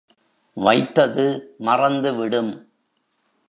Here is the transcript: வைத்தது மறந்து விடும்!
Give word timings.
வைத்தது 0.57 1.27
மறந்து 1.59 2.11
விடும்! 2.13 2.51